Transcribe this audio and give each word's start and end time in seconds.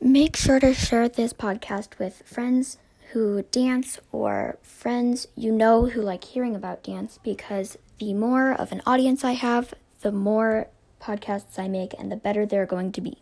Make 0.00 0.36
sure 0.36 0.60
to 0.60 0.74
share 0.74 1.08
this 1.08 1.32
podcast 1.32 1.98
with 1.98 2.22
friends 2.24 2.78
who 3.10 3.42
dance 3.50 3.98
or 4.12 4.56
friends 4.62 5.26
you 5.34 5.50
know 5.50 5.86
who 5.86 6.00
like 6.00 6.22
hearing 6.22 6.54
about 6.54 6.84
dance 6.84 7.18
because 7.24 7.76
the 7.98 8.14
more 8.14 8.52
of 8.52 8.70
an 8.70 8.80
audience 8.86 9.24
I 9.24 9.32
have, 9.32 9.74
the 10.02 10.12
more 10.12 10.68
podcasts 11.02 11.58
I 11.58 11.66
make 11.66 11.94
and 11.98 12.12
the 12.12 12.16
better 12.16 12.46
they're 12.46 12.64
going 12.64 12.92
to 12.92 13.00
be. 13.00 13.18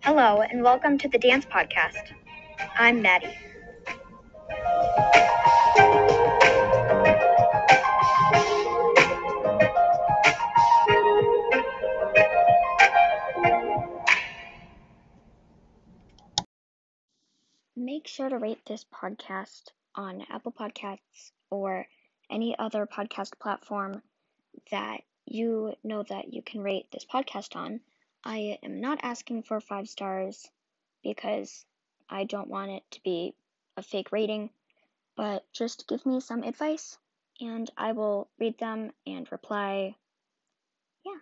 Hello, 0.00 0.42
and 0.42 0.64
welcome 0.64 0.98
to 0.98 1.08
the 1.08 1.18
Dance 1.18 1.44
Podcast. 1.44 2.12
I'm 2.76 3.00
Maddie. 3.00 3.36
Make 18.06 18.14
sure 18.14 18.28
to 18.28 18.38
rate 18.38 18.64
this 18.64 18.84
podcast 18.84 19.72
on 19.96 20.24
Apple 20.30 20.52
Podcasts 20.52 21.32
or 21.50 21.88
any 22.30 22.56
other 22.56 22.86
podcast 22.86 23.36
platform 23.40 24.00
that 24.70 25.00
you 25.24 25.74
know 25.82 26.04
that 26.04 26.32
you 26.32 26.40
can 26.40 26.60
rate 26.62 26.86
this 26.92 27.04
podcast 27.04 27.56
on. 27.56 27.80
I 28.22 28.60
am 28.62 28.80
not 28.80 29.00
asking 29.02 29.42
for 29.42 29.58
five 29.58 29.88
stars 29.88 30.48
because 31.02 31.64
I 32.08 32.22
don't 32.22 32.46
want 32.46 32.70
it 32.70 32.84
to 32.92 33.02
be 33.02 33.34
a 33.76 33.82
fake 33.82 34.12
rating, 34.12 34.50
but 35.16 35.44
just 35.52 35.88
give 35.88 36.06
me 36.06 36.20
some 36.20 36.44
advice 36.44 36.98
and 37.40 37.68
I 37.76 37.90
will 37.90 38.28
read 38.38 38.56
them 38.60 38.92
and 39.04 39.26
reply. 39.32 39.96
Yeah. 41.04 41.18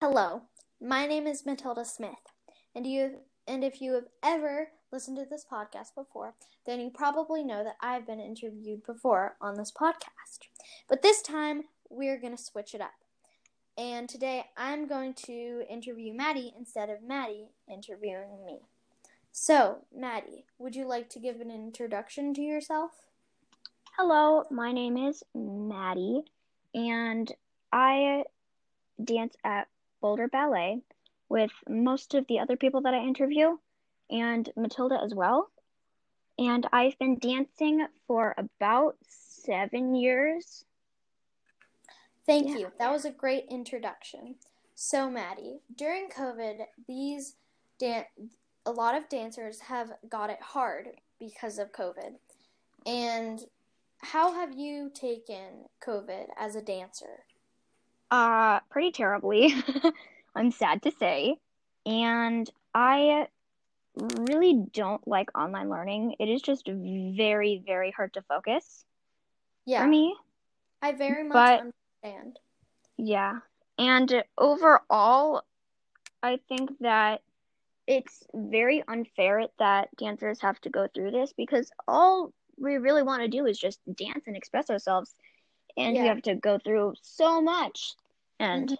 Hello, 0.00 0.42
my 0.80 1.06
name 1.06 1.28
is 1.28 1.46
Matilda 1.46 1.84
Smith, 1.84 2.26
and 2.74 2.88
you 2.88 3.20
and 3.46 3.62
if 3.62 3.80
you 3.80 3.92
have 3.92 4.08
ever 4.24 4.70
listened 4.92 5.18
to 5.18 5.24
this 5.24 5.44
podcast 5.50 5.94
before, 5.94 6.34
then 6.66 6.80
you 6.80 6.90
probably 6.90 7.44
know 7.44 7.64
that 7.64 7.76
I've 7.80 8.06
been 8.06 8.20
interviewed 8.20 8.84
before 8.84 9.36
on 9.40 9.56
this 9.56 9.72
podcast. 9.72 10.48
But 10.88 11.02
this 11.02 11.22
time 11.22 11.64
we're 11.88 12.18
going 12.20 12.36
to 12.36 12.42
switch 12.42 12.74
it 12.74 12.80
up. 12.80 12.92
And 13.76 14.08
today 14.08 14.46
I'm 14.56 14.86
going 14.86 15.14
to 15.26 15.62
interview 15.70 16.12
Maddie 16.12 16.52
instead 16.58 16.90
of 16.90 17.02
Maddie 17.02 17.48
interviewing 17.72 18.44
me. 18.44 18.60
So, 19.32 19.78
Maddie, 19.96 20.44
would 20.58 20.74
you 20.74 20.86
like 20.86 21.08
to 21.10 21.20
give 21.20 21.40
an 21.40 21.50
introduction 21.50 22.34
to 22.34 22.40
yourself? 22.40 22.90
Hello, 23.96 24.44
my 24.50 24.72
name 24.72 24.96
is 24.96 25.22
Maddie, 25.34 26.24
and 26.74 27.30
I 27.72 28.24
dance 29.02 29.36
at 29.44 29.68
Boulder 30.00 30.26
Ballet 30.26 30.80
with 31.28 31.52
most 31.68 32.14
of 32.14 32.26
the 32.26 32.40
other 32.40 32.56
people 32.56 32.80
that 32.82 32.94
I 32.94 33.04
interview, 33.04 33.56
and 34.10 34.50
Matilda 34.56 35.00
as 35.02 35.14
well. 35.14 35.50
And 36.38 36.66
I've 36.72 36.98
been 36.98 37.18
dancing 37.18 37.86
for 38.06 38.34
about 38.38 38.96
seven 39.06 39.94
years. 39.94 40.64
Thank 42.26 42.48
yeah. 42.48 42.56
you. 42.56 42.72
That 42.78 42.92
was 42.92 43.04
a 43.04 43.10
great 43.10 43.46
introduction. 43.50 44.36
So, 44.74 45.10
Maddie, 45.10 45.60
during 45.76 46.08
COVID, 46.08 46.60
these 46.88 47.34
dan- 47.78 48.06
a 48.64 48.70
lot 48.70 48.94
of 48.94 49.08
dancers 49.08 49.60
have 49.60 49.90
got 50.08 50.30
it 50.30 50.40
hard 50.40 50.88
because 51.18 51.58
of 51.58 51.72
COVID. 51.72 52.14
And 52.86 53.40
how 53.98 54.32
have 54.32 54.56
you 54.56 54.90
taken 54.94 55.66
COVID 55.86 56.26
as 56.38 56.56
a 56.56 56.62
dancer? 56.62 57.24
Uh, 58.10 58.60
pretty 58.70 58.92
terribly. 58.92 59.54
I'm 60.34 60.50
sad 60.50 60.82
to 60.82 60.92
say. 60.92 61.36
And 61.84 62.48
I 62.74 63.26
really 64.00 64.64
don't 64.72 65.06
like 65.06 65.36
online 65.36 65.68
learning. 65.68 66.16
It 66.18 66.28
is 66.28 66.42
just 66.42 66.66
very, 66.66 67.62
very 67.64 67.90
hard 67.90 68.14
to 68.14 68.22
focus. 68.22 68.84
Yeah. 69.66 69.82
For 69.82 69.88
me. 69.88 70.16
I 70.82 70.92
very 70.92 71.24
much 71.24 71.32
but, 71.32 71.60
understand. 71.60 72.38
Yeah. 72.96 73.38
And 73.78 74.24
overall, 74.36 75.42
I 76.22 76.38
think 76.48 76.70
that 76.80 77.22
it's 77.86 78.24
very 78.34 78.82
unfair 78.86 79.46
that 79.58 79.94
dancers 79.96 80.40
have 80.42 80.60
to 80.62 80.70
go 80.70 80.86
through 80.92 81.10
this 81.10 81.32
because 81.36 81.70
all 81.88 82.32
we 82.56 82.76
really 82.76 83.02
want 83.02 83.22
to 83.22 83.28
do 83.28 83.46
is 83.46 83.58
just 83.58 83.80
dance 83.94 84.24
and 84.26 84.36
express 84.36 84.70
ourselves. 84.70 85.14
And 85.76 85.96
yeah. 85.96 86.02
we 86.02 86.08
have 86.08 86.22
to 86.22 86.34
go 86.34 86.58
through 86.58 86.94
so 87.02 87.40
much. 87.40 87.94
And 88.38 88.68
mm-hmm 88.68 88.74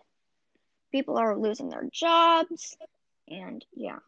people 0.91 1.17
are 1.17 1.37
losing 1.37 1.69
their 1.69 1.89
jobs 1.93 2.77
and 3.29 3.65
yeah 3.75 3.99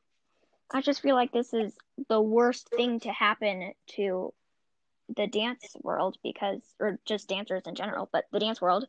i 0.75 0.81
just 0.81 1.03
feel 1.03 1.15
like 1.15 1.33
this 1.33 1.53
is 1.53 1.73
the 2.09 2.21
worst 2.21 2.69
thing 2.71 3.01
to 3.01 3.13
happen 3.13 3.73
to 3.87 4.33
the 5.17 5.27
dance 5.27 5.77
world 5.83 6.17
because 6.23 6.61
or 6.81 6.99
just 7.05 7.29
dancers 7.29 7.63
in 7.67 7.75
general 7.75 8.09
but 8.13 8.25
the 8.33 8.41
dance 8.41 8.61
world 8.61 8.87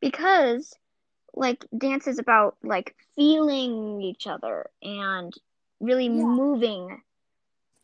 because 0.00 0.74
like 1.34 1.64
dance 1.76 2.06
is 2.06 2.18
about 2.18 2.56
like 2.62 2.94
feeling 3.16 4.00
each 4.00 4.26
other 4.26 4.66
and 4.82 5.34
really 5.80 6.06
yeah. 6.06 6.24
moving 6.24 7.02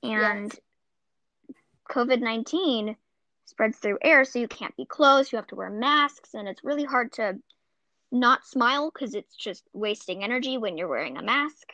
and 0.03 0.53
yes. 0.53 1.57
covid-19 1.91 2.97
spreads 3.45 3.77
through 3.79 3.99
air 4.03 4.25
so 4.25 4.39
you 4.39 4.49
can't 4.49 4.77
be 4.77 4.87
close 4.87 5.31
you 5.31 5.37
have 5.37 5.47
to 5.47 5.57
wear 5.57 5.71
masks 5.71 6.35
and 6.35 6.49
it's 6.49 6.65
really 6.65 6.85
hard 6.85 7.13
to 7.13 7.37
not 8.15 8.47
smile 8.47 8.91
because 8.91 9.15
it's 9.15 9.35
just 9.35 9.65
wasting 9.73 10.23
energy 10.23 10.57
when 10.57 10.79
you're 10.79 10.89
wearing 10.89 11.17
a 11.17 11.23
mask. 11.23 11.73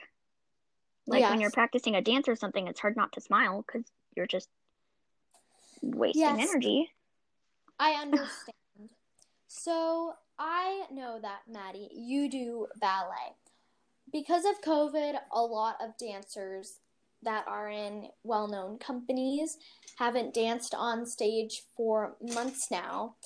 Like 1.11 1.21
yes. 1.21 1.31
when 1.31 1.41
you're 1.41 1.51
practicing 1.51 1.97
a 1.97 2.01
dance 2.01 2.29
or 2.29 2.37
something, 2.37 2.69
it's 2.69 2.79
hard 2.79 2.97
not 2.97 3.13
to 3.15 3.21
smile 3.21 3.65
because 3.67 3.85
you're 4.15 4.29
just 4.29 4.49
wasting 5.83 6.21
yes. 6.23 6.49
energy. 6.49 6.89
I 7.81 7.91
understand. 8.01 8.55
so 9.49 10.15
I 10.39 10.85
know 10.93 11.19
that, 11.21 11.41
Maddie, 11.51 11.91
you 11.93 12.31
do 12.31 12.69
ballet. 12.81 13.35
Because 14.13 14.45
of 14.45 14.63
COVID, 14.63 15.17
a 15.33 15.43
lot 15.43 15.79
of 15.83 15.99
dancers 15.99 16.79
that 17.25 17.45
are 17.49 17.69
in 17.69 18.07
well 18.23 18.47
known 18.47 18.79
companies 18.79 19.59
haven't 19.99 20.33
danced 20.33 20.75
on 20.77 21.05
stage 21.07 21.63
for 21.77 22.15
months 22.23 22.71
now. 22.71 23.17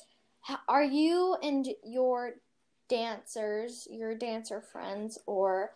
Are 0.67 0.83
you 0.83 1.37
and 1.43 1.67
your 1.83 2.33
dancers, 2.89 3.87
your 3.91 4.15
dancer 4.15 4.61
friends, 4.61 5.19
or 5.27 5.71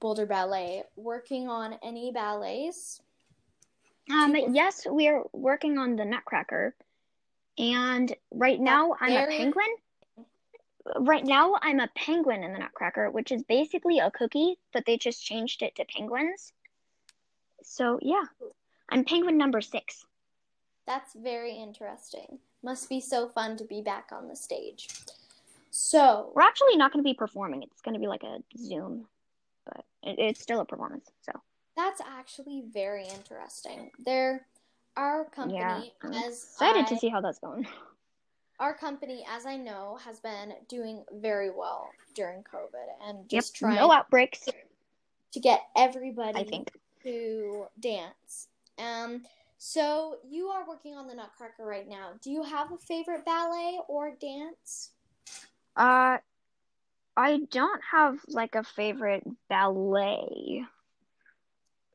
Boulder 0.00 0.26
Ballet 0.26 0.84
working 0.96 1.48
on 1.48 1.76
any 1.82 2.12
ballets? 2.12 3.00
Um, 4.10 4.36
yes, 4.50 4.86
we 4.90 5.08
are 5.08 5.22
working 5.32 5.78
on 5.78 5.96
the 5.96 6.04
Nutcracker, 6.04 6.74
and 7.56 8.14
right 8.30 8.60
now 8.60 8.94
I'm 9.00 9.12
a 9.12 9.26
penguin. 9.26 9.74
Right 10.98 11.24
now 11.24 11.56
I'm 11.62 11.80
a 11.80 11.88
penguin 11.96 12.42
in 12.42 12.52
the 12.52 12.58
Nutcracker, 12.58 13.10
which 13.10 13.32
is 13.32 13.42
basically 13.44 14.00
a 14.00 14.10
cookie, 14.10 14.58
but 14.74 14.84
they 14.84 14.98
just 14.98 15.24
changed 15.24 15.62
it 15.62 15.74
to 15.76 15.84
penguins. 15.86 16.52
So 17.62 17.98
yeah, 18.02 18.24
I'm 18.90 19.04
penguin 19.04 19.38
number 19.38 19.62
six. 19.62 20.04
That's 20.86 21.14
very 21.14 21.56
interesting. 21.56 22.38
Must 22.62 22.88
be 22.90 23.00
so 23.00 23.28
fun 23.28 23.56
to 23.56 23.64
be 23.64 23.80
back 23.80 24.10
on 24.12 24.28
the 24.28 24.36
stage. 24.36 24.88
So 25.70 26.30
we're 26.34 26.42
actually 26.42 26.76
not 26.76 26.92
going 26.92 27.02
to 27.02 27.08
be 27.08 27.14
performing. 27.14 27.62
It's 27.62 27.82
going 27.82 27.94
to 27.94 28.00
be 28.00 28.06
like 28.06 28.22
a 28.22 28.38
Zoom, 28.56 29.06
but 29.64 29.84
it, 30.02 30.18
it's 30.18 30.40
still 30.40 30.60
a 30.60 30.64
performance. 30.64 31.10
So 31.22 31.32
that's 31.76 32.00
actually 32.00 32.64
very 32.72 33.04
interesting. 33.04 33.90
There, 34.04 34.46
our 34.96 35.24
company, 35.24 35.58
yeah, 35.58 35.82
I'm 36.02 36.12
as 36.12 36.44
excited 36.44 36.84
I, 36.86 36.88
to 36.88 36.98
see 36.98 37.08
how 37.08 37.20
that's 37.20 37.38
going. 37.38 37.66
Our 38.60 38.74
company, 38.74 39.26
as 39.28 39.46
I 39.46 39.56
know, 39.56 39.98
has 40.04 40.20
been 40.20 40.54
doing 40.68 41.04
very 41.12 41.50
well 41.50 41.90
during 42.14 42.44
COVID 42.44 43.08
and 43.08 43.28
just 43.28 43.54
yep, 43.54 43.58
trying 43.58 43.76
no 43.76 43.90
outbreaks 43.90 44.48
to 45.32 45.40
get 45.40 45.62
everybody 45.76 46.38
I 46.38 46.44
think 46.44 46.70
to 47.02 47.66
dance. 47.80 48.48
Um. 48.78 49.22
So 49.56 50.18
you 50.28 50.48
are 50.48 50.68
working 50.68 50.94
on 50.94 51.06
the 51.06 51.14
Nutcracker 51.14 51.64
right 51.64 51.88
now. 51.88 52.10
Do 52.20 52.30
you 52.30 52.42
have 52.42 52.70
a 52.70 52.76
favorite 52.76 53.24
ballet 53.24 53.78
or 53.88 54.14
dance? 54.20 54.90
Uh, 55.74 56.18
I 57.16 57.40
don't 57.50 57.80
have 57.90 58.18
like 58.28 58.54
a 58.54 58.64
favorite 58.64 59.24
ballet. 59.48 60.64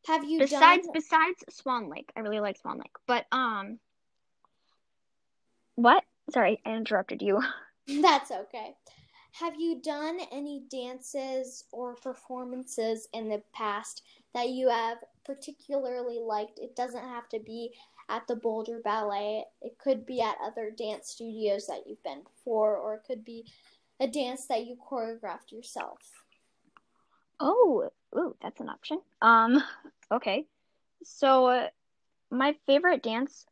Have 0.07 0.23
you 0.23 0.39
besides 0.39 0.85
done... 0.85 0.93
besides 0.93 1.43
Swan 1.49 1.89
Lake? 1.89 2.11
I 2.15 2.21
really 2.21 2.39
like 2.39 2.57
Swan 2.57 2.77
Lake, 2.77 2.95
but 3.05 3.25
um, 3.31 3.79
what? 5.75 6.03
Sorry, 6.31 6.61
I 6.65 6.75
interrupted 6.75 7.21
you. 7.21 7.41
That's 8.01 8.31
okay. 8.31 8.75
Have 9.33 9.59
you 9.59 9.81
done 9.81 10.19
any 10.31 10.63
dances 10.69 11.65
or 11.71 11.95
performances 11.95 13.07
in 13.13 13.29
the 13.29 13.41
past 13.53 14.03
that 14.33 14.49
you 14.49 14.69
have 14.69 14.97
particularly 15.23 16.19
liked? 16.19 16.59
It 16.59 16.75
doesn't 16.75 17.03
have 17.03 17.29
to 17.29 17.39
be 17.39 17.73
at 18.09 18.27
the 18.27 18.35
Boulder 18.35 18.81
Ballet. 18.83 19.45
It 19.61 19.77
could 19.77 20.05
be 20.05 20.21
at 20.21 20.37
other 20.43 20.71
dance 20.71 21.09
studios 21.09 21.67
that 21.67 21.83
you've 21.87 22.03
been 22.03 22.23
before, 22.23 22.77
or 22.77 22.95
it 22.95 23.03
could 23.05 23.23
be 23.23 23.45
a 23.99 24.07
dance 24.07 24.45
that 24.47 24.65
you 24.65 24.75
choreographed 24.75 25.51
yourself. 25.51 25.99
Oh, 27.39 27.89
ooh, 28.17 28.35
that's 28.41 28.59
an 28.59 28.69
option. 28.69 28.99
Um, 29.21 29.63
okay. 30.11 30.45
So, 31.03 31.47
uh, 31.47 31.67
my 32.31 32.55
favorite 32.65 33.03
dance, 33.03 33.45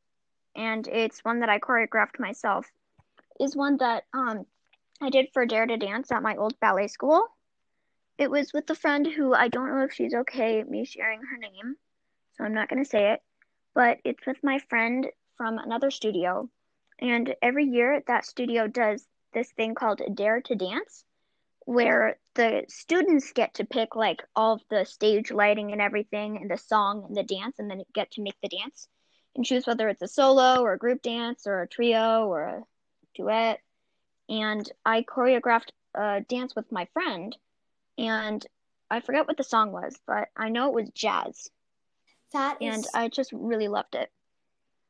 and 0.55 0.87
it's 0.87 1.23
one 1.23 1.39
that 1.39 1.49
I 1.49 1.59
choreographed 1.59 2.19
myself, 2.19 2.65
is 3.39 3.55
one 3.55 3.77
that 3.77 4.03
um 4.13 4.45
I 5.01 5.09
did 5.09 5.27
for 5.33 5.45
Dare 5.45 5.65
to 5.67 5.77
Dance 5.77 6.11
at 6.11 6.23
my 6.23 6.35
old 6.35 6.59
ballet 6.59 6.87
school. 6.87 7.27
It 8.17 8.31
was 8.31 8.51
with 8.53 8.69
a 8.69 8.75
friend 8.75 9.05
who 9.05 9.33
I 9.33 9.47
don't 9.47 9.69
know 9.69 9.83
if 9.83 9.93
she's 9.93 10.13
okay 10.13 10.63
me 10.63 10.85
sharing 10.85 11.21
her 11.21 11.37
name, 11.37 11.75
so 12.33 12.43
I'm 12.43 12.53
not 12.53 12.69
to 12.69 12.85
say 12.85 13.13
it, 13.13 13.21
but 13.75 13.99
it's 14.03 14.25
with 14.25 14.43
my 14.43 14.59
friend 14.69 15.07
from 15.37 15.59
another 15.59 15.91
studio. 15.91 16.49
And 16.99 17.35
every 17.43 17.65
year 17.65 18.01
that 18.07 18.25
studio 18.25 18.67
does 18.67 19.05
this 19.37 19.51
thing 19.51 19.75
called 19.75 20.01
Dare 20.15 20.41
to 20.41 20.55
Dance, 20.55 21.03
where 21.65 22.17
the 22.33 22.63
students 22.69 23.31
get 23.33 23.53
to 23.55 23.65
pick 23.65 23.95
like 23.95 24.23
all 24.35 24.53
of 24.53 24.61
the 24.71 24.83
stage 24.83 25.31
lighting 25.31 25.71
and 25.71 25.79
everything, 25.79 26.37
and 26.37 26.49
the 26.49 26.57
song 26.57 27.05
and 27.07 27.15
the 27.15 27.21
dance, 27.21 27.59
and 27.59 27.69
then 27.69 27.83
get 27.93 28.09
to 28.11 28.23
make 28.23 28.35
the 28.41 28.49
dance 28.49 28.87
and 29.35 29.45
choose 29.45 29.67
whether 29.67 29.87
it's 29.89 30.01
a 30.01 30.07
solo 30.07 30.63
or 30.63 30.73
a 30.73 30.77
group 30.79 31.03
dance 31.03 31.45
or 31.45 31.61
a 31.61 31.67
trio 31.67 32.25
or 32.25 32.41
a 32.41 32.63
duet. 33.13 33.59
And 34.27 34.67
I 34.83 35.03
choreographed 35.03 35.69
a 35.93 36.21
dance 36.21 36.55
with 36.55 36.71
my 36.71 36.87
friend, 36.93 37.37
and 37.99 38.43
I 38.89 39.01
forget 39.01 39.27
what 39.27 39.37
the 39.37 39.43
song 39.43 39.71
was, 39.71 39.95
but 40.07 40.29
I 40.35 40.49
know 40.49 40.69
it 40.69 40.73
was 40.73 40.89
jazz. 40.95 41.49
That 42.33 42.57
and 42.59 42.83
is, 42.83 42.89
I 42.91 43.07
just 43.09 43.31
really 43.31 43.67
loved 43.67 43.93
it. 43.93 44.09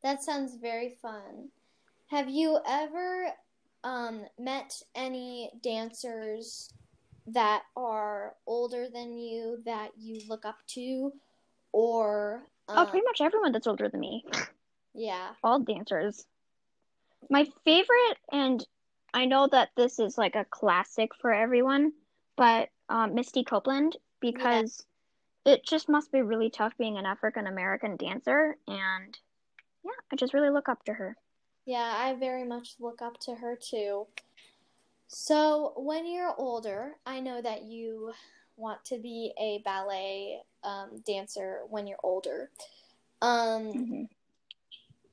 that 0.04 0.24
sounds 0.24 0.56
very 0.56 0.98
fun. 1.02 1.50
Have 2.10 2.30
you 2.30 2.60
ever 2.66 3.28
um, 3.84 4.26
met 4.40 4.82
any 4.96 5.52
dancers 5.62 6.74
that 7.28 7.64
are 7.76 8.36
older 8.46 8.88
than 8.90 9.18
you 9.18 9.62
that 9.66 9.92
you 9.98 10.22
look 10.28 10.46
up 10.46 10.58
to, 10.68 11.12
or 11.72 12.44
Oh, 12.70 12.82
um, 12.82 12.88
pretty 12.88 13.06
much 13.06 13.22
everyone 13.22 13.52
that's 13.52 13.68
older 13.68 13.88
than 13.88 14.00
me, 14.00 14.26
yeah, 14.94 15.30
all 15.44 15.60
dancers. 15.60 16.26
My 17.30 17.46
favorite, 17.66 18.18
and 18.32 18.66
I 19.14 19.26
know 19.26 19.48
that 19.48 19.70
this 19.76 20.00
is 20.00 20.18
like 20.18 20.36
a 20.36 20.46
classic 20.46 21.12
for 21.16 21.34
everyone, 21.34 21.94
but 22.36 22.70
um, 22.90 23.16
Misty 23.16 23.44
Copeland 23.44 23.98
because 24.20 24.86
it 25.46 25.66
just 25.66 25.88
must 25.88 26.12
be 26.12 26.22
really 26.22 26.50
tough 26.50 26.74
being 26.78 26.98
an 26.98 27.06
African 27.06 27.48
American 27.48 27.96
dancer, 27.96 28.58
and 28.68 29.18
yeah, 29.84 29.92
I 30.12 30.16
just 30.18 30.34
really 30.34 30.50
look 30.50 30.68
up 30.68 30.84
to 30.86 30.94
her. 30.94 31.16
Yeah, 31.68 31.96
I 32.00 32.16
very 32.16 32.46
much 32.46 32.76
look 32.80 33.02
up 33.02 33.20
to 33.22 33.36
her 33.36 33.56
too. 33.56 34.08
So 35.10 35.74
when 35.76 36.08
you're 36.10 36.34
older, 36.38 36.94
I 37.06 37.20
know 37.20 37.42
that 37.42 37.64
you 37.64 38.14
want 38.56 38.84
to 38.86 38.98
be 38.98 39.34
a 39.40 39.62
ballet 39.66 40.40
um, 40.64 41.04
dancer 41.06 41.60
when 41.70 41.86
you're 41.86 42.00
older. 42.04 42.50
Um, 43.22 43.72
hmm 43.74 44.04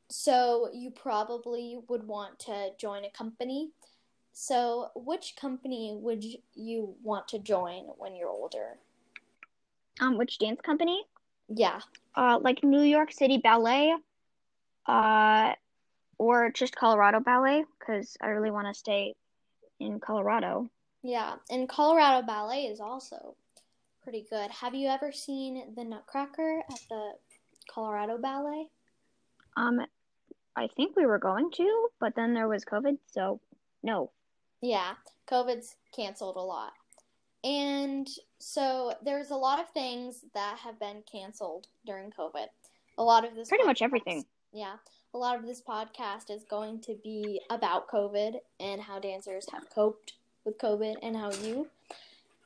So 0.08 0.70
you 0.72 0.90
probably 0.92 1.78
would 1.88 2.06
want 2.06 2.38
to 2.40 2.70
join 2.78 3.04
a 3.04 3.10
company. 3.10 3.72
So 4.32 4.90
which 4.94 5.34
company 5.34 5.96
would 6.00 6.24
you 6.54 6.94
want 7.02 7.26
to 7.28 7.40
join 7.40 7.84
when 7.98 8.14
you're 8.14 8.28
older? 8.28 8.78
Um, 10.00 10.18
which 10.18 10.38
dance 10.38 10.60
company? 10.60 11.04
Yeah. 11.48 11.80
Uh, 12.14 12.38
like 12.40 12.62
New 12.62 12.82
York 12.82 13.12
City 13.12 13.38
Ballet, 13.38 13.94
uh, 14.86 15.52
or 16.18 16.50
just 16.50 16.76
Colorado 16.76 17.20
Ballet, 17.20 17.64
because 17.78 18.16
I 18.20 18.28
really 18.28 18.50
want 18.50 18.68
to 18.68 18.78
stay 18.78 19.14
in 19.80 20.00
Colorado. 20.00 20.68
Yeah. 21.02 21.34
And 21.50 21.68
Colorado 21.68 22.26
Ballet 22.26 22.64
is 22.64 22.80
also 22.80 23.34
pretty 24.02 24.26
good. 24.28 24.50
Have 24.50 24.74
you 24.74 24.88
ever 24.88 25.12
seen 25.12 25.74
the 25.76 25.84
Nutcracker 25.84 26.62
at 26.70 26.80
the 26.88 27.12
Colorado 27.68 28.18
Ballet? 28.18 28.68
Um, 29.56 29.80
I 30.56 30.68
think 30.68 30.96
we 30.96 31.06
were 31.06 31.18
going 31.18 31.50
to, 31.52 31.88
but 32.00 32.14
then 32.14 32.34
there 32.34 32.48
was 32.48 32.64
COVID, 32.64 32.98
so 33.10 33.40
no. 33.82 34.10
Yeah, 34.60 34.94
COVID's 35.28 35.76
canceled 35.94 36.36
a 36.36 36.40
lot. 36.40 36.72
And 37.42 38.08
so 38.38 38.94
there's 39.04 39.30
a 39.30 39.36
lot 39.36 39.60
of 39.60 39.68
things 39.70 40.24
that 40.32 40.58
have 40.58 40.78
been 40.80 41.02
canceled 41.10 41.66
during 41.84 42.10
COVID. 42.10 42.46
A 42.96 43.02
lot 43.02 43.26
of 43.26 43.34
this 43.34 43.48
Pretty 43.48 43.64
much 43.64 43.82
everything. 43.82 44.24
Yeah. 44.52 44.76
A 45.14 45.18
lot 45.18 45.38
of 45.38 45.46
this 45.46 45.62
podcast 45.62 46.28
is 46.28 46.42
going 46.42 46.80
to 46.80 46.98
be 47.04 47.40
about 47.48 47.88
COVID 47.88 48.34
and 48.58 48.80
how 48.80 48.98
dancers 48.98 49.46
have 49.52 49.70
coped 49.70 50.14
with 50.44 50.58
COVID 50.58 50.96
and 51.04 51.16
how 51.16 51.30
you. 51.30 51.68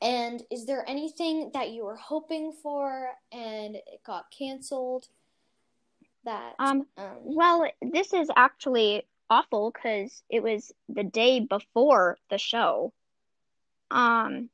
And 0.02 0.42
is 0.50 0.66
there 0.66 0.84
anything 0.86 1.50
that 1.54 1.70
you 1.70 1.86
were 1.86 1.96
hoping 1.96 2.52
for 2.52 3.08
and 3.32 3.76
it 3.76 4.00
got 4.04 4.30
canceled? 4.30 5.08
That 6.24 6.56
Um, 6.58 6.86
um, 6.98 7.16
well, 7.22 7.66
this 7.80 8.12
is 8.12 8.30
actually 8.36 9.06
awful 9.30 9.70
because 9.70 10.22
it 10.28 10.42
was 10.42 10.70
the 10.90 11.04
day 11.04 11.40
before 11.40 12.18
the 12.28 12.36
show. 12.36 12.92
Um, 13.90 14.50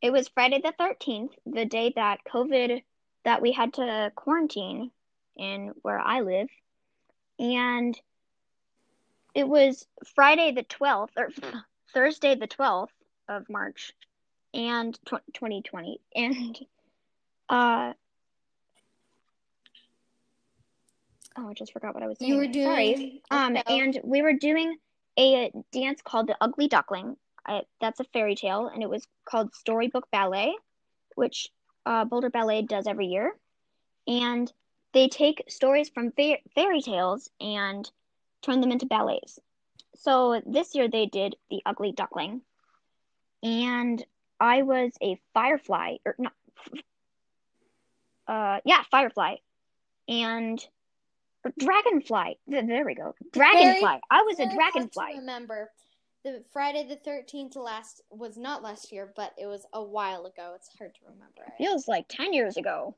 it 0.00 0.10
was 0.10 0.28
Friday 0.28 0.62
the 0.62 0.72
13th, 0.72 1.32
the 1.44 1.66
day 1.66 1.92
that 1.96 2.20
COVID, 2.24 2.82
that 3.24 3.42
we 3.42 3.52
had 3.52 3.74
to 3.74 4.10
quarantine 4.14 4.90
in 5.36 5.74
where 5.82 5.98
I 5.98 6.22
live. 6.22 6.48
And 7.38 7.98
it 9.34 9.48
was 9.48 9.86
Friday 10.14 10.52
the 10.52 10.64
12th, 10.64 11.10
or 11.16 11.30
Thursday 11.94 12.34
the 12.34 12.48
12th 12.48 12.88
of 13.28 13.48
March, 13.48 13.92
and 14.54 14.94
tw 15.04 15.20
2020. 15.34 16.00
And, 16.14 16.58
uh, 17.48 17.92
oh, 21.36 21.48
I 21.48 21.52
just 21.54 21.72
forgot 21.72 21.94
what 21.94 22.02
I 22.02 22.06
was 22.06 22.18
saying. 22.18 22.32
you 22.32 22.38
were 22.38 22.46
doing 22.46 22.66
Sorry. 22.66 23.22
Um, 23.30 23.56
show- 23.56 23.62
and 23.68 24.00
we 24.02 24.22
were 24.22 24.32
doing 24.34 24.76
a 25.18 25.52
dance 25.72 26.00
called 26.02 26.28
the 26.28 26.36
Ugly 26.40 26.68
Duckling. 26.68 27.16
I, 27.46 27.62
that's 27.80 28.00
a 28.00 28.04
fairy 28.04 28.34
tale, 28.34 28.68
and 28.68 28.82
it 28.82 28.90
was 28.90 29.06
called 29.24 29.54
Storybook 29.54 30.10
Ballet, 30.10 30.54
which 31.14 31.48
uh, 31.86 32.04
Boulder 32.04 32.30
Ballet 32.30 32.62
does 32.62 32.86
every 32.86 33.06
year. 33.06 33.32
And 34.06 34.52
they 34.92 35.08
take 35.08 35.44
stories 35.48 35.88
from 35.88 36.12
fa- 36.12 36.38
fairy 36.54 36.80
tales 36.80 37.30
and 37.40 37.90
turn 38.42 38.60
them 38.60 38.72
into 38.72 38.86
ballets. 38.86 39.38
So 39.96 40.40
this 40.46 40.74
year 40.74 40.88
they 40.88 41.06
did 41.06 41.36
the 41.50 41.62
Ugly 41.66 41.92
Duckling, 41.92 42.42
and 43.42 44.04
I 44.40 44.62
was 44.62 44.92
a 45.02 45.20
firefly, 45.34 45.96
or 46.04 46.14
not, 46.18 46.32
uh, 48.26 48.60
yeah, 48.64 48.82
firefly, 48.90 49.36
and 50.08 50.64
dragonfly. 51.58 52.38
Th- 52.50 52.66
There 52.66 52.84
we 52.84 52.94
go, 52.94 53.14
dragonfly. 53.32 54.00
I 54.10 54.22
was 54.22 54.38
a 54.38 54.44
Very 54.44 54.50
hard 54.50 54.54
to 54.54 54.56
dragonfly. 54.72 55.18
remember. 55.18 55.70
The 56.24 56.44
Friday 56.52 56.86
the 56.86 56.96
Thirteenth 56.96 57.54
last 57.56 58.02
was 58.10 58.36
not 58.36 58.62
last 58.62 58.90
year, 58.92 59.12
but 59.16 59.32
it 59.38 59.46
was 59.46 59.66
a 59.72 59.82
while 59.82 60.26
ago. 60.26 60.52
It's 60.56 60.68
hard 60.76 60.94
to 60.96 61.00
remember. 61.06 61.42
it. 61.46 61.52
Feels 61.58 61.86
like 61.88 62.06
ten 62.08 62.32
years 62.32 62.56
ago. 62.56 62.94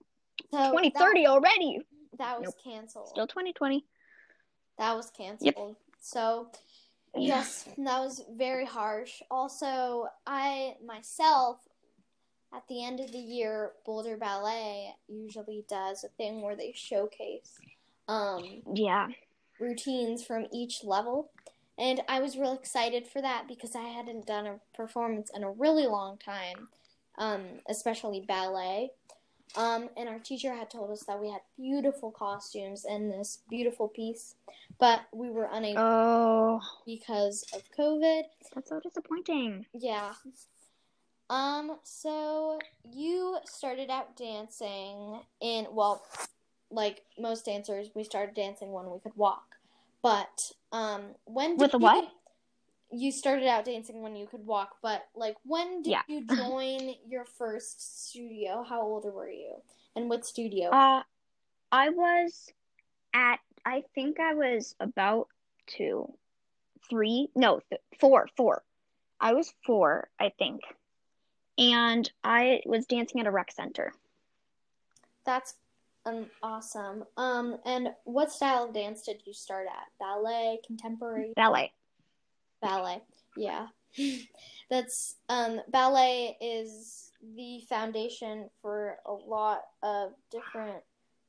So 0.50 0.58
2030 0.58 1.26
already. 1.26 1.78
That, 2.12 2.18
that 2.18 2.38
was 2.40 2.46
Nope. 2.46 2.54
canceled. 2.64 3.08
Still 3.08 3.26
2020. 3.26 3.84
That 4.78 4.96
was 4.96 5.10
canceled. 5.10 5.56
Yep. 5.56 5.76
So 6.00 6.50
yes, 7.16 7.68
that 7.76 8.00
was 8.00 8.24
very 8.36 8.64
harsh. 8.64 9.22
Also, 9.30 10.06
I 10.26 10.74
myself 10.84 11.58
at 12.52 12.66
the 12.68 12.84
end 12.84 12.98
of 13.00 13.12
the 13.12 13.18
year, 13.18 13.72
Boulder 13.86 14.16
Ballet 14.16 14.94
usually 15.08 15.64
does 15.68 16.02
a 16.02 16.08
thing 16.08 16.42
where 16.42 16.56
they 16.56 16.72
showcase 16.74 17.60
um, 18.08 18.62
Yeah. 18.74 19.08
routines 19.60 20.24
from 20.24 20.46
each 20.52 20.82
level. 20.82 21.30
And 21.78 22.02
I 22.08 22.20
was 22.20 22.36
real 22.36 22.52
excited 22.52 23.06
for 23.06 23.22
that 23.22 23.46
because 23.48 23.74
I 23.76 23.82
hadn't 23.82 24.26
done 24.26 24.46
a 24.46 24.60
performance 24.74 25.30
in 25.34 25.44
a 25.44 25.50
really 25.50 25.86
long 25.86 26.18
time, 26.18 26.68
um, 27.18 27.60
especially 27.68 28.20
ballet. 28.20 28.90
Um, 29.56 29.88
and 29.96 30.08
our 30.08 30.18
teacher 30.18 30.54
had 30.54 30.70
told 30.70 30.90
us 30.90 31.02
that 31.04 31.20
we 31.20 31.28
had 31.30 31.40
beautiful 31.58 32.10
costumes 32.10 32.84
and 32.84 33.10
this 33.10 33.38
beautiful 33.48 33.88
piece, 33.88 34.34
but 34.78 35.02
we 35.12 35.28
were 35.30 35.48
unable 35.50 35.80
Oh, 35.82 36.60
because 36.86 37.44
of 37.54 37.62
COVID. 37.76 38.22
that's 38.54 38.68
so 38.68 38.80
disappointing. 38.80 39.66
Yeah. 39.74 40.12
Um, 41.28 41.78
so 41.84 42.58
you 42.92 43.38
started 43.44 43.90
out 43.90 44.16
dancing 44.16 45.20
in 45.40 45.66
well, 45.72 46.02
like 46.70 47.02
most 47.18 47.44
dancers, 47.44 47.90
we 47.94 48.04
started 48.04 48.34
dancing 48.34 48.72
when 48.72 48.90
we 48.90 48.98
could 49.00 49.16
walk. 49.16 49.56
But 50.02 50.52
um 50.72 51.14
when 51.24 51.56
did 51.56 51.60
With 51.60 51.74
a 51.74 51.78
you, 51.78 51.82
what? 51.84 52.08
You 52.92 53.12
started 53.12 53.46
out 53.46 53.64
dancing 53.64 54.02
when 54.02 54.16
you 54.16 54.26
could 54.26 54.44
walk, 54.44 54.76
but 54.82 55.06
like 55.14 55.36
when 55.44 55.82
did 55.82 55.90
Yeah. 55.90 56.02
you 56.08 56.26
join 56.36 56.94
your 57.06 57.24
first 57.24 58.08
studio? 58.08 58.64
How 58.68 58.82
old 58.82 59.04
were 59.04 59.30
you? 59.30 59.56
And 59.96 60.08
what 60.08 60.26
studio? 60.26 60.70
Uh, 60.70 61.02
I 61.72 61.90
was 61.90 62.52
at 63.14 63.38
I 63.64 63.84
think 63.94 64.18
I 64.18 64.34
was 64.34 64.74
about 64.80 65.28
two, 65.66 66.12
three, 66.88 67.28
no, 67.34 67.60
th- 67.68 67.80
four, 68.00 68.28
four. 68.36 68.62
I 69.20 69.34
was 69.34 69.52
four, 69.66 70.08
I 70.18 70.32
think. 70.38 70.62
And 71.58 72.10
I 72.24 72.62
was 72.64 72.86
dancing 72.86 73.20
at 73.20 73.26
a 73.26 73.30
rec 73.30 73.52
center. 73.52 73.92
That's 75.26 75.54
um, 76.06 76.26
awesome. 76.42 77.04
Um, 77.18 77.58
and 77.66 77.90
what 78.04 78.32
style 78.32 78.64
of 78.64 78.72
dance 78.72 79.02
did 79.02 79.22
you 79.26 79.34
start 79.34 79.66
at? 79.66 79.88
Ballet, 79.98 80.60
contemporary? 80.66 81.34
Ballet. 81.36 81.72
Ballet. 82.60 83.00
Yeah. 83.36 83.68
That's 84.70 85.16
um 85.28 85.60
ballet 85.68 86.36
is 86.40 87.10
the 87.36 87.60
foundation 87.68 88.48
for 88.62 88.98
a 89.04 89.12
lot 89.12 89.62
of 89.82 90.12
different 90.30 90.82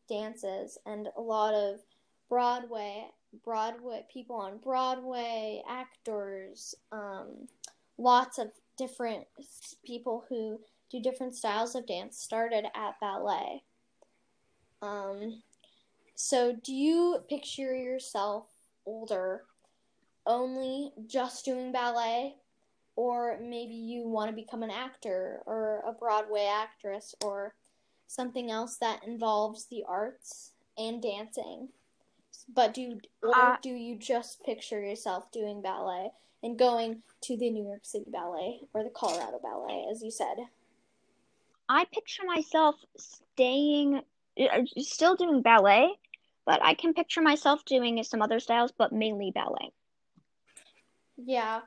dances 0.08 0.78
and 0.86 1.10
a 1.18 1.22
lot 1.22 1.54
of 1.54 1.80
Broadway 2.30 3.08
Broadway 3.44 4.06
people 4.12 4.36
on 4.36 4.58
Broadway, 4.58 5.64
actors, 5.70 6.76
um, 6.92 7.48
lots 7.98 8.38
of 8.38 8.52
different 8.78 9.26
people 9.86 10.26
who 10.28 10.60
do 10.90 11.00
different 11.00 11.36
styles 11.36 11.76
of 11.76 11.88
dance 11.88 12.18
started 12.18 12.66
at 12.76 13.00
ballet. 13.00 13.64
Um, 14.82 15.42
so, 16.16 16.54
do 16.62 16.74
you 16.74 17.24
picture 17.30 17.76
yourself 17.76 18.48
older 18.86 19.44
only 20.26 20.92
just 21.08 21.46
doing 21.46 21.72
ballet? 21.72 22.36
Or 22.96 23.40
maybe 23.42 23.74
you 23.74 24.08
want 24.08 24.30
to 24.30 24.36
become 24.36 24.64
an 24.64 24.70
actor 24.70 25.42
or 25.46 25.84
a 25.88 25.94
Broadway 25.94 26.46
actress 26.46 27.16
or 27.24 27.56
something 28.08 28.52
else 28.52 28.78
that 28.78 29.04
involves 29.06 29.66
the 29.66 29.84
arts 29.88 30.52
and 30.78 31.02
dancing. 31.02 31.70
But 32.54 32.74
do 32.74 33.00
or 33.22 33.36
Uh, 33.36 33.58
do 33.62 33.70
you 33.70 33.96
just 33.98 34.44
picture 34.44 34.82
yourself 34.82 35.32
doing 35.32 35.62
ballet 35.62 36.12
and 36.44 36.60
going 36.60 37.02
to 37.22 37.38
the 37.38 37.50
New 37.50 37.64
York 37.64 37.86
City 37.86 38.10
Ballet 38.12 38.62
or 38.74 38.84
the 38.84 38.90
Colorado 38.90 39.40
Ballet, 39.40 39.88
as 39.90 40.04
you 40.04 40.12
said? 40.12 40.38
I 41.70 41.86
picture 41.86 42.26
myself 42.26 42.76
staying, 42.98 44.02
uh, 44.40 44.66
still 44.78 45.16
doing 45.16 45.42
ballet, 45.42 45.98
but 46.46 46.62
I 46.62 46.74
can 46.74 46.94
picture 46.94 47.22
myself 47.22 47.64
doing 47.64 48.04
some 48.04 48.22
other 48.22 48.40
styles, 48.42 48.74
but 48.78 48.92
mainly 48.92 49.32
ballet. 49.32 49.72
Yeah. 51.26 51.62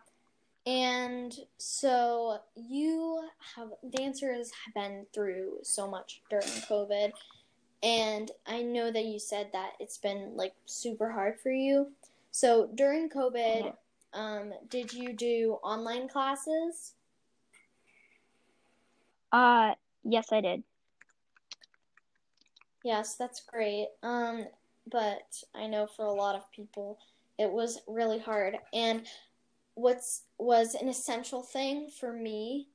And 0.67 1.35
so 1.59 2.39
you 2.55 3.29
have 3.57 3.69
dancers 3.97 4.51
have 4.65 4.75
been 4.75 5.07
through 5.13 5.59
so 5.63 5.89
much 5.89 6.23
during 6.31 6.47
COVID. 6.47 7.13
And 7.83 8.31
I 8.47 8.63
know 8.63 8.91
that 8.91 9.05
you 9.05 9.19
said 9.19 9.51
that 9.53 9.73
it's 9.79 9.99
been 9.99 10.33
like 10.37 10.55
super 10.65 11.11
hard 11.11 11.39
for 11.39 11.51
you. 11.51 11.89
So 12.31 12.71
during 12.75 13.11
COVID, 13.11 13.75
um, 14.15 14.53
did 14.71 14.93
you 14.93 15.13
do 15.13 15.59
online 15.63 16.09
classes? 16.09 16.95
Uh, 19.31 19.75
yes, 20.03 20.33
I 20.33 20.41
did. 20.41 20.63
Yes, 22.85 23.17
that's 23.17 23.41
great. 23.41 23.89
Um, 24.03 24.47
but 24.91 25.43
I 25.55 25.67
know 25.67 25.87
for 25.87 26.07
a 26.07 26.13
lot 26.13 26.37
of 26.37 26.51
people 26.53 26.99
it 27.39 27.51
was 27.51 27.81
really 27.87 28.19
hard. 28.19 28.57
And 28.73 29.07
what's 29.75 30.23
was 30.39 30.75
an 30.75 30.89
essential 30.89 31.43
thing 31.43 31.89
for 31.89 32.13
me 32.13 32.69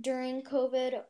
during 0.00 0.42
COVID, 0.42 1.02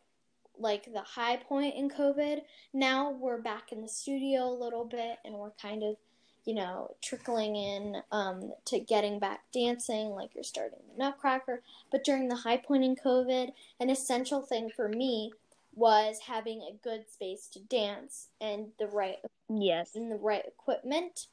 like 0.59 0.93
the 0.93 1.03
high 1.03 1.37
point 1.37 1.75
in 1.75 1.89
COVID. 1.89 2.41
Now 2.73 3.11
we're 3.11 3.41
back 3.41 3.73
in 3.73 3.83
the 3.83 3.89
studio 3.89 4.45
a 4.45 4.61
little 4.63 4.85
bit 4.85 5.19
and 5.25 5.35
we're 5.35 5.53
kind 5.53 5.83
of, 5.83 5.97
you 6.45 6.55
know, 6.55 6.97
trickling 7.03 7.57
in 7.57 8.03
um, 8.11 8.53
to 8.67 8.81
getting 8.81 9.19
back 9.19 9.41
dancing, 9.53 10.11
like 10.11 10.35
you're 10.35 10.45
starting 10.45 10.79
the 10.91 10.99
Nutcracker. 10.99 11.63
But 11.91 12.05
during 12.05 12.29
the 12.29 12.37
high 12.37 12.57
point 12.59 12.85
in 12.85 12.97
COVID, 12.97 13.53
an 13.81 13.91
essential 13.91 14.43
thing 14.43 14.71
for 14.75 14.89
me 14.89 15.33
was 15.75 16.19
having 16.27 16.61
a 16.61 16.77
good 16.83 17.09
space 17.11 17.47
to 17.49 17.61
dance 17.61 18.29
and 18.41 18.69
the 18.79 18.87
right 18.87 19.17
Yes. 19.49 19.95
and 19.95 20.11
the 20.11 20.17
right 20.17 20.45
equipment. 20.47 21.27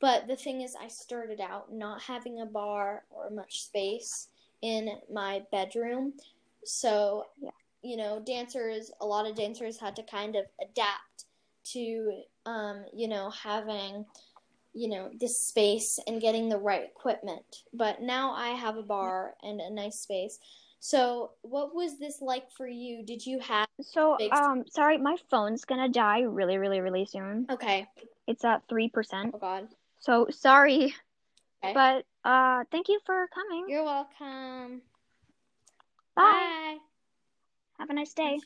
But 0.00 0.26
the 0.26 0.36
thing 0.36 0.60
is, 0.60 0.76
I 0.76 0.88
started 0.88 1.40
out 1.40 1.72
not 1.72 2.02
having 2.02 2.40
a 2.40 2.46
barre 2.46 3.04
or 3.10 3.30
much 3.30 3.62
space 3.62 4.28
in 4.62 4.90
my 5.10 5.42
bedroom. 5.50 6.14
So, 6.64 7.26
Yeah. 7.40 7.50
you 7.82 7.96
know, 7.96 8.20
dancers, 8.20 8.90
a 9.00 9.06
lot 9.06 9.26
of 9.26 9.36
dancers 9.36 9.78
had 9.78 9.96
to 9.96 10.02
kind 10.02 10.36
of 10.36 10.46
adapt 10.60 11.24
to, 11.72 12.22
um, 12.44 12.84
you 12.92 13.08
know, 13.08 13.30
having, 13.30 14.04
you 14.74 14.88
know, 14.88 15.10
this 15.14 15.40
space 15.40 15.98
and 16.06 16.20
getting 16.20 16.48
the 16.48 16.58
right 16.58 16.84
equipment. 16.84 17.64
But 17.72 18.02
now 18.02 18.32
I 18.32 18.50
have 18.50 18.76
a 18.76 18.82
barre 18.82 19.34
and 19.42 19.60
a 19.60 19.70
nice 19.70 20.00
space. 20.00 20.38
So, 20.80 21.32
what 21.42 21.74
was 21.74 21.98
this 21.98 22.20
like 22.20 22.50
for 22.52 22.68
you? 22.68 23.02
Did 23.02 23.24
you 23.26 23.40
have. 23.40 23.66
So, 23.80 24.18
um, 24.30 24.64
sorry, 24.68 24.98
my 24.98 25.16
phone's 25.30 25.64
gonna 25.64 25.88
die 25.88 26.20
really, 26.20 26.58
really, 26.58 26.80
really 26.80 27.06
soon. 27.06 27.46
Okay. 27.50 27.88
It's 28.26 28.44
at 28.44 28.66
3%. 28.68 29.32
Oh, 29.34 29.38
God. 29.38 29.68
So, 30.06 30.28
sorry. 30.30 30.94
Okay. 31.64 31.74
But, 31.74 32.04
uh, 32.24 32.62
thank 32.70 32.88
you 32.88 33.00
for 33.04 33.26
coming. 33.34 33.64
You're 33.68 33.82
welcome. 33.82 34.82
Bye. 36.14 36.22
Bye. 36.22 36.76
Have 37.80 37.90
a 37.90 37.92
nice 37.92 38.14
day. 38.14 38.38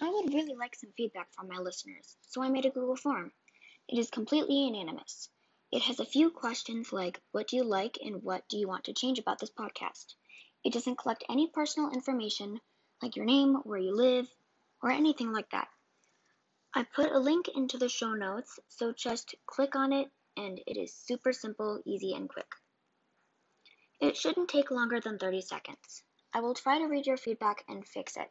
I 0.00 0.10
would 0.10 0.34
really 0.34 0.56
like 0.56 0.74
some 0.74 0.90
feedback 0.96 1.28
from 1.36 1.46
my 1.46 1.58
listeners, 1.58 2.16
so 2.22 2.42
I 2.42 2.48
made 2.48 2.66
a 2.66 2.70
Google 2.70 2.96
form. 2.96 3.30
It 3.88 3.98
is 3.98 4.10
completely 4.10 4.68
anonymous. 4.68 5.30
It 5.72 5.82
has 5.82 5.98
a 5.98 6.04
few 6.04 6.30
questions 6.30 6.92
like 6.92 7.22
what 7.32 7.48
do 7.48 7.56
you 7.56 7.64
like 7.64 7.98
and 8.04 8.22
what 8.22 8.46
do 8.48 8.58
you 8.58 8.68
want 8.68 8.84
to 8.84 8.92
change 8.92 9.18
about 9.18 9.38
this 9.38 9.50
podcast. 9.50 10.14
It 10.62 10.74
doesn't 10.74 10.98
collect 10.98 11.24
any 11.28 11.46
personal 11.46 11.90
information 11.90 12.60
like 13.02 13.16
your 13.16 13.24
name, 13.24 13.54
where 13.64 13.78
you 13.78 13.94
live, 13.94 14.28
or 14.82 14.90
anything 14.90 15.32
like 15.32 15.50
that. 15.50 15.68
I 16.74 16.82
put 16.84 17.12
a 17.12 17.18
link 17.18 17.48
into 17.48 17.78
the 17.78 17.88
show 17.88 18.12
notes, 18.12 18.58
so 18.68 18.92
just 18.92 19.34
click 19.46 19.74
on 19.74 19.92
it 19.92 20.10
and 20.36 20.60
it 20.66 20.76
is 20.76 20.94
super 20.94 21.32
simple, 21.32 21.80
easy, 21.86 22.12
and 22.12 22.28
quick. 22.28 22.50
It 24.00 24.16
shouldn't 24.16 24.50
take 24.50 24.70
longer 24.70 25.00
than 25.00 25.18
30 25.18 25.40
seconds. 25.40 26.02
I 26.32 26.40
will 26.40 26.54
try 26.54 26.78
to 26.78 26.86
read 26.86 27.06
your 27.06 27.16
feedback 27.16 27.64
and 27.68 27.86
fix 27.86 28.16
it. 28.16 28.30